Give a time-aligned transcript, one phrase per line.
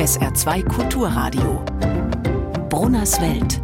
[0.00, 1.64] SR2 Kulturradio.
[2.68, 3.60] Brunners Welt.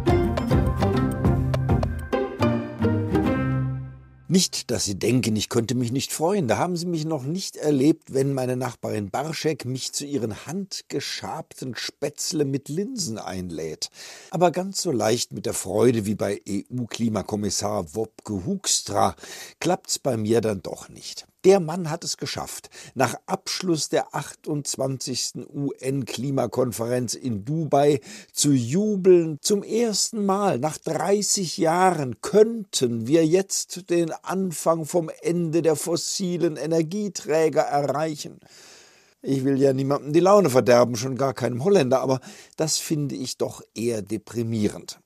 [4.29, 6.47] Nicht, dass Sie denken, ich könnte mich nicht freuen.
[6.47, 11.75] Da haben Sie mich noch nicht erlebt, wenn meine Nachbarin Barschek mich zu ihren handgeschabten
[11.75, 13.89] Spätzle mit Linsen einlädt.
[14.29, 19.15] Aber ganz so leicht mit der Freude wie bei EU-Klimakommissar Wopke Hoekstra
[19.59, 21.25] klappt's bei mir dann doch nicht.
[21.47, 22.69] Der Mann hat es geschafft.
[22.93, 25.45] Nach Abschluss der 28.
[25.47, 28.01] UN-Klimakonferenz in Dubai
[28.33, 29.37] zu jubeln.
[29.39, 36.57] Zum ersten Mal nach 30 Jahren könnten wir jetzt den Anfang vom Ende der fossilen
[36.57, 38.41] Energieträger erreichen.
[39.21, 42.19] Ich will ja niemandem die Laune verderben, schon gar keinem Holländer, aber
[42.57, 44.99] das finde ich doch eher deprimierend.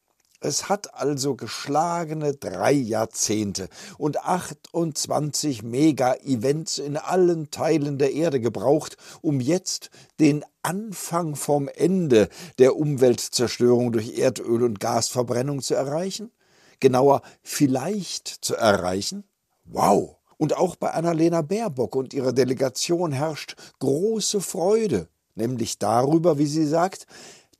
[0.43, 3.69] Es hat also geschlagene drei Jahrzehnte
[3.99, 12.27] und 28 Mega-Events in allen Teilen der Erde gebraucht, um jetzt den Anfang vom Ende
[12.57, 16.31] der Umweltzerstörung durch Erdöl- und Gasverbrennung zu erreichen?
[16.79, 19.23] Genauer, vielleicht zu erreichen?
[19.65, 20.17] Wow!
[20.37, 26.65] Und auch bei Annalena Baerbock und ihrer Delegation herrscht große Freude, nämlich darüber, wie sie
[26.65, 27.05] sagt,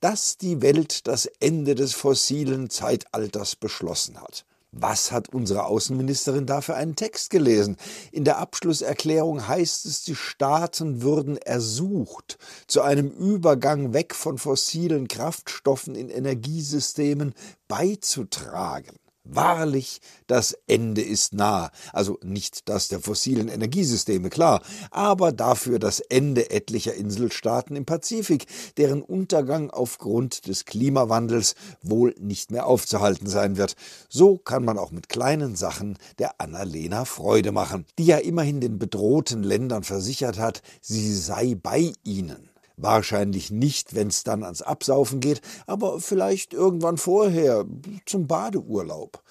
[0.02, 4.46] dass die Welt das Ende des fossilen Zeitalters beschlossen hat.
[4.74, 7.76] Was hat unsere Außenministerin da für einen Text gelesen?
[8.14, 15.10] In der Abschlusserklärung heißt es, die Staaten würden ersucht, zu einem Übergang weg von fossilen
[15.10, 17.34] Kraftstoffen in Energiesystemen
[17.68, 19.01] beizutragen.
[19.24, 21.70] Wahrlich, das Ende ist nah.
[21.94, 28.48] Also nicht das der fossilen Energiesysteme, klar, aber dafür das Ende etlicher Inselstaaten im Pazifik,
[28.78, 33.76] deren Untergang aufgrund des Klimawandels wohl nicht mehr aufzuhalten sein wird.
[34.10, 38.80] So kann man auch mit kleinen Sachen der Annalena Freude machen, die ja immerhin den
[38.80, 42.51] bedrohten Ländern versichert hat, sie sei bei ihnen.
[42.78, 47.66] Wahrscheinlich nicht, wenn es dann ans Absaufen geht, aber vielleicht irgendwann vorher,
[48.06, 49.24] zum Badeurlaub.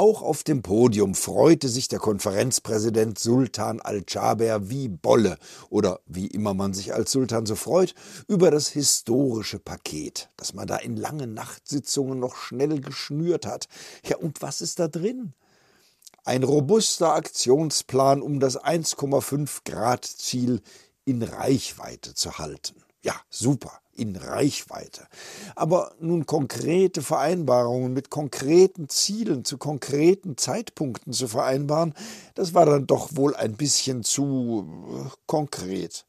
[0.00, 5.36] Auch auf dem Podium freute sich der Konferenzpräsident Sultan al-Jaber wie Bolle
[5.68, 7.94] oder wie immer man sich als Sultan so freut,
[8.26, 13.68] über das historische Paket, das man da in langen Nachtsitzungen noch schnell geschnürt hat.
[14.06, 15.34] Ja, und was ist da drin?
[16.24, 20.62] Ein robuster Aktionsplan, um das 1,5 Grad Ziel
[21.04, 22.82] in Reichweite zu halten.
[23.02, 25.06] Ja, super, in Reichweite.
[25.56, 31.94] Aber nun konkrete Vereinbarungen mit konkreten Zielen zu konkreten Zeitpunkten zu vereinbaren,
[32.34, 36.04] das war dann doch wohl ein bisschen zu äh, konkret.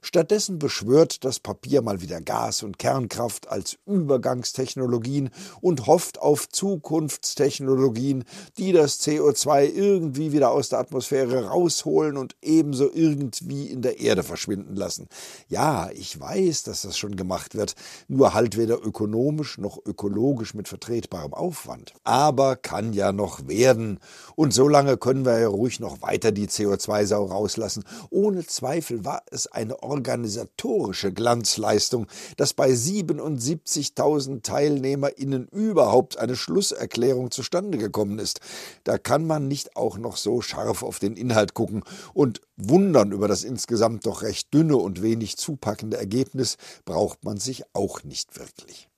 [0.00, 8.24] Stattdessen beschwört das Papier mal wieder Gas und Kernkraft als Übergangstechnologien und hofft auf Zukunftstechnologien,
[8.56, 14.22] die das CO2 irgendwie wieder aus der Atmosphäre rausholen und ebenso irgendwie in der Erde
[14.22, 15.08] verschwinden lassen.
[15.48, 17.74] Ja, ich weiß, dass das schon gemacht wird,
[18.06, 21.92] nur halt weder ökonomisch noch ökologisch mit vertretbarem Aufwand.
[22.04, 23.98] Aber kann ja noch werden.
[24.36, 27.84] Und so lange können wir ja ruhig noch weiter die CO2-Sau rauslassen.
[28.10, 32.06] Ohne Zweifel war es eine organisatorische Glanzleistung,
[32.36, 38.40] dass bei 77.000 TeilnehmerInnen überhaupt eine Schlusserklärung zustande gekommen ist.
[38.84, 41.82] Da kann man nicht auch noch so scharf auf den Inhalt gucken
[42.14, 47.64] und wundern über das insgesamt doch recht dünne und wenig zupackende Ergebnis braucht man sich
[47.72, 48.88] auch nicht wirklich.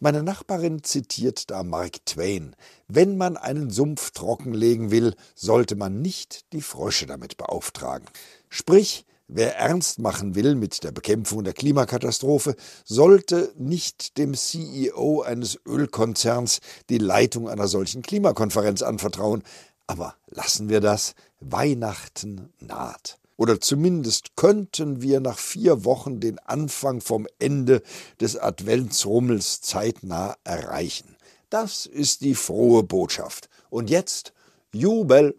[0.00, 2.56] Meine Nachbarin zitiert da Mark Twain.
[2.88, 8.08] Wenn man einen Sumpf trockenlegen will, sollte man nicht die Frösche damit beauftragen.
[8.48, 12.54] Sprich, Wer ernst machen will mit der Bekämpfung der Klimakatastrophe,
[12.84, 16.60] sollte nicht dem CEO eines Ölkonzerns
[16.90, 19.42] die Leitung einer solchen Klimakonferenz anvertrauen.
[19.86, 21.14] Aber lassen wir das.
[21.40, 23.18] Weihnachten naht.
[23.38, 27.82] Oder zumindest könnten wir nach vier Wochen den Anfang vom Ende
[28.20, 31.16] des Adventsrummels zeitnah erreichen.
[31.48, 33.48] Das ist die frohe Botschaft.
[33.70, 34.34] Und jetzt
[34.74, 35.38] Jubel!